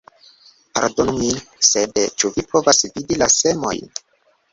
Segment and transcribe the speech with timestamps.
[0.77, 1.35] Pardonu min,
[1.67, 3.93] sed, ĉu vi povas vidi la semojn?